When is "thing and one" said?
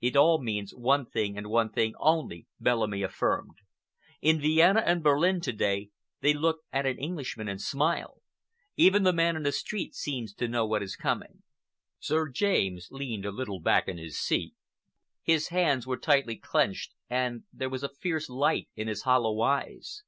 1.04-1.68